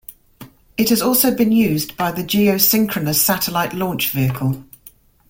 [0.77, 4.65] It has also been used by the Geosynchronous Satellite Launch Vehicle.